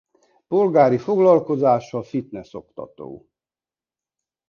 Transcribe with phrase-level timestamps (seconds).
[0.47, 3.25] Polgári foglalkozása fitness-oktató.